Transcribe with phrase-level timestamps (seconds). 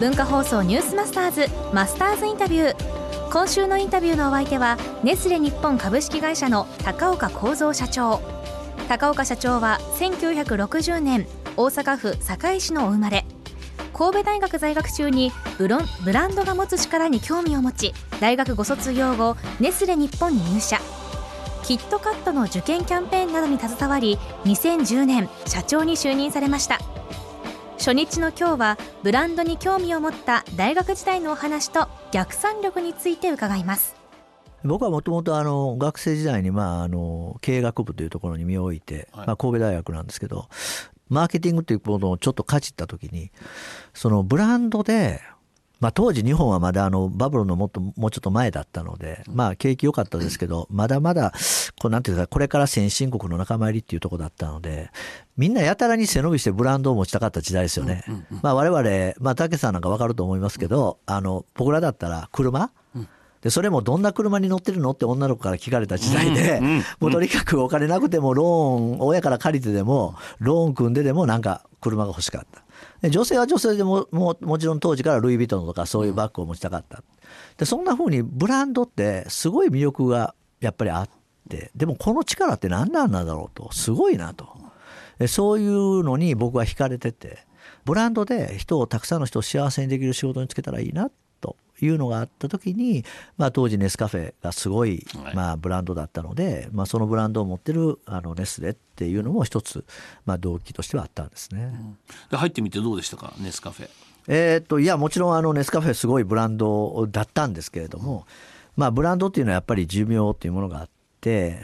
[0.00, 3.30] 文化放送ニュースマスターズマスターズインタビュー。
[3.30, 8.22] 今週のインタビューのお相手はネスレ日本株式会社の高岡幸三社長。
[8.88, 13.26] 高岡社長は1960年大阪府堺市のお生まれ。
[13.92, 20.78] 神戸大学在学中にブロンブランドが持つ力に興味を持ち大学ご卒業後ネスレ日本に入社。
[21.62, 26.78] キットカットの受験キャンペーンなどに携わり2010年社長に就任されました。
[27.80, 33.96] 初日の今日はブランドに興味を持った大学時代のお話と逆算力について伺います。
[34.62, 40.50] 僕はもともとあの学生時代にまああの経営学部というところに身を置いて、まあ、神戸大学なんですけど
[41.08, 43.30] マーケティングというものをちょっとかじった時に
[43.94, 45.22] そのブランドで
[45.80, 51.32] まあ、当時日本はまだあのバブルのもっともうちょっと前だったので、まあ景気良かったですけど、まだまだ、
[51.80, 54.90] こうなんていうか、これから先進国の仲間入りっていうところだったので、
[55.38, 58.04] みんなやたらに背伸びしてブランドを持ちたかった時代ですよね。
[58.42, 62.70] まあ我々、まあ竹さんなんかわかると思いますけど、あの、僕らだったら車、
[63.40, 66.60] で、それもどんな車に乗ってるのって女の子から聞かれた時代で、
[67.00, 72.62] もうとにかくお金なくてもローン、親から借りてでも、ローン組んででもなんか車が欲しかった。
[73.02, 77.02] で女性は女性でもももちろん当時からルイ・ヴィトンとかそういうバッグを持ちたかった。
[77.56, 81.08] でそんなふうにブランドってすごい魅力がやっぱりあっ
[81.48, 83.72] てでもこの力って何なんだろうと。
[83.72, 84.48] すごいなと。
[85.28, 87.44] そういうのに僕は惹かれてて
[87.84, 91.10] ブランドで人をたくさんの人を幸せにできる仕事につけたらいいな
[91.86, 93.04] いうのがあった時に、
[93.36, 99.84] まあ、当時ネスカフェがすごい、まあ、ブランドだったので、まあ、そのブランドを持ってるあのネスレっていうのも一つ、
[100.26, 101.62] まあ、動機としてはあったんですね。
[101.62, 101.98] うん、
[102.30, 103.32] で入ってみてどうでしたか？
[103.38, 103.88] ネスカフェ。
[104.28, 108.26] えー、っといやもちろんあのネスカフェすごいブランドだったんですけれども、
[108.76, 110.90] まあ、ブランドっていうのはやっぱり寿命っていうものがあって。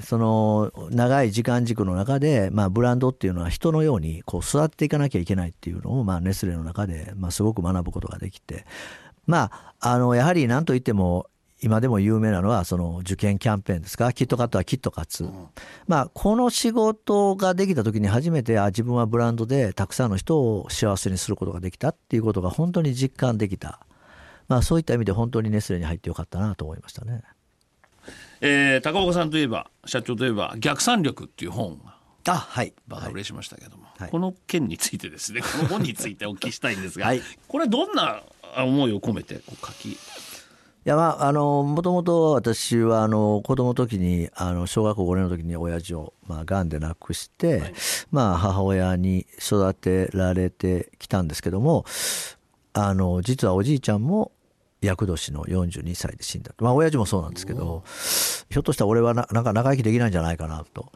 [0.02, 8.66] その長い時間軸の中で、まあ、ブランドっていうのは人のようにこう育っていかなきゃいけないっていうのを、まあ、ネスレの中で、まあ、すごく学ぶことができて
[9.26, 11.26] まあ、あの、やはり何と言っても、
[11.62, 14.12] 今でも有名なのはその受験キャンペーンですか？
[14.12, 15.46] キットカットはキットカツ、うん、
[15.88, 23.80] まあこの仕事ができた時に初めてあ自分はブランドでたくさんの人を幸せにすることができたっていうことが本当に実感できた、
[24.48, 27.22] まあ、そういった意味で本当にネスレに入ってよかったなと思いましたね、
[28.42, 31.96] えー、高岡さんといえば社長といえば「逆算力」っていう本が
[32.28, 32.74] あはい。
[32.88, 35.42] バカ売れしましたけども、はい、この件についてですね。
[35.42, 38.22] この本についてお聞きしたいんですが、 はい、これどんな
[38.64, 39.98] 思いを込めてこう書き。
[40.86, 47.74] いやまああのもともと私はあの子供の時にあの小学校5年の時に親父をまあ癌で亡くして、はい、
[48.12, 51.84] まあ母親に育てられてきたんですけども
[52.72, 54.30] あの実はおじいちゃんも
[54.80, 57.82] 厄年の42歳で死んだまあ親父もそうなんですけど
[58.48, 60.92] ひょっとしたら俺はななんか長生きできないんじゃないかなと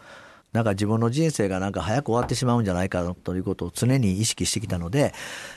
[0.53, 5.15] なんか自分の人生がなんか早く終わってしまうんじゃないかということを常に意識してきたので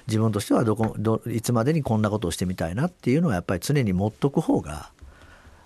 [0.07, 4.91] 自分としてはどこどいつまでにこんなことをしてみたいなっていうのはやっぱり常に持っとく方が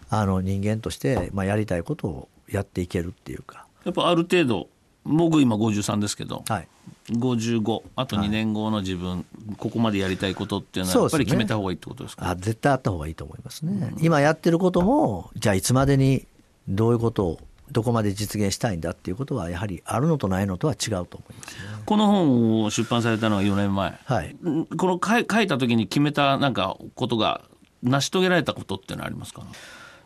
[0.09, 3.65] あの人間としてまあやりたいことをやっていけるっていうか。
[3.83, 4.69] やっぱある程度
[5.03, 6.67] 僕今53ですけど、はい、
[7.11, 16.27] 55あと2年後の自分、はい、ここまでやりたいことっていうのはやっぱり決めた方がいいってことですか、ね、あ絶対あった方がいいと思いますね、うん、今やってることもじゃあいつまでに
[16.67, 17.39] どういうことを
[17.71, 24.35] どこまで実現したいんだっていうことはやはりあるのとないのとは違うと思います、ね、この本を出版されたのは4年前、はい、
[24.77, 27.41] この書いた時に決めたなんかことが
[27.83, 29.43] 成し遂げられたことってのはありますか？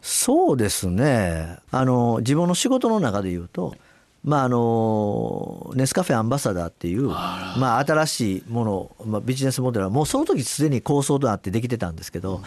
[0.02, 1.58] そうですね。
[1.70, 3.76] あの自分の仕事の中で言うと
[4.24, 12.42] まああのネスカフェアンバサダーっていうまあ、新しいもの、まあ、ビジネスモデルはもうその時すでに構想となってできてたんですけど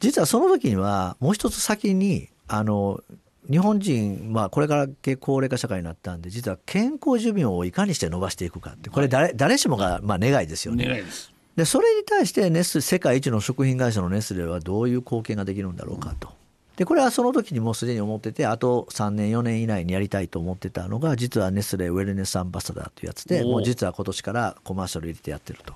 [0.00, 3.00] 実はその時にはもう一つ先にあの
[3.50, 4.88] 日本人、まあ、これから
[5.20, 10.84] 高齢化社会になったんで実は健康寿命をいかにして伸ばしていくかってこれ誰,、誰しもがまあ願いですよね。
[10.86, 16.30] 願いですでそれに対してネス世界一の食品会社のネスレはどういう貢献ができるんだろうかと。
[16.76, 25.74] でこれはその時にもうすでに思っててあと3年4年以内にやりたいと思ってたのが実はネスレウェルネスアンバサダーというやつでもう実は今年からコマーシャル入れてやってると。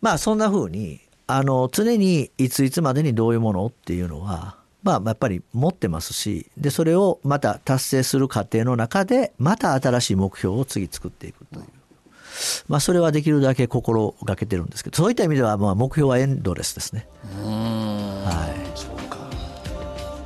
[0.00, 4.57] まあそんなふうにあの常にいついつまでにどういうものっていうのは
[4.92, 11.66] まあ、やっぱり持ってますしでそれをまた達成する過程の中でまた新しい目標を次作っていくという。
[12.68, 17.08] まあ、それはできるだけ心がけてるんですけどそういった意味ではまあ目標はエンドレスですね。
[17.34, 18.78] はい。
[18.78, 19.18] そうか。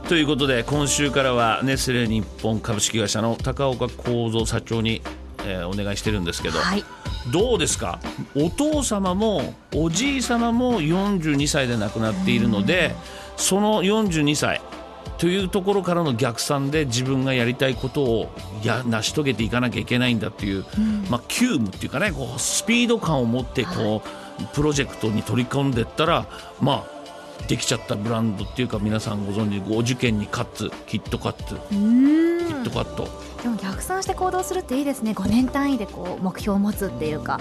[0.09, 5.01] ということで今週からはネスレ日本株式会社の高岡幸三社長に、
[5.47, 6.85] えー、お願いしてるんですけど、はい、
[7.31, 8.01] どうですか？
[8.35, 12.95] お父様もおじい様も42歳で亡くなっているので。
[13.35, 14.61] その42歳
[15.17, 18.29] というところからの逆算で自分がやりたいことを
[18.63, 23.97] や成し遂げていかなきゃいけないんだっていう、うん、まあ、急務っていうかねこうスピード感を持ってこう、は
[24.51, 24.55] い。
[24.55, 26.27] プロジェクトに取り込んでったら
[26.61, 31.57] まあできちゃったブランドっていうか皆さんご存知ご受験に勝つキットカット。
[31.71, 33.09] キットカット
[33.43, 35.13] でも逆算して行動するっていいですね。
[35.13, 37.41] 5年単位でこう目標を持つっていうか。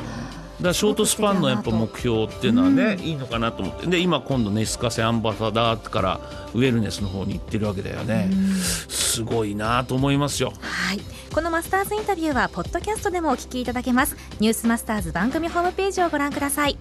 [0.62, 3.88] だショートスパンのやっぱ目標っていうのはね、いいのかなと思って。
[3.88, 6.20] で今今度ネスカセアンバサダーから
[6.54, 8.30] ウェルネスの方に行ってるわけだよね。
[8.90, 10.54] すごいなと思いますよ。
[10.60, 11.02] はい。
[11.34, 14.16] このマスターズインタビューはポッドキャストでもお聞きいただけます。
[14.40, 16.78] ニュースマスターズ番組ホームページをご覧ください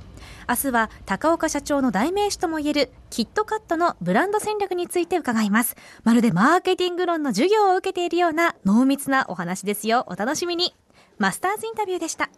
[0.50, 5.76] 明日は高岡社長の代名詞ともいえるキットカットのブランド戦略について伺います。
[6.02, 10.06] まるでマーケティング論の授業を受けているような濃密なお話ですよ。
[10.08, 10.74] お楽しみに。
[11.18, 12.30] マスターズインタビューでした。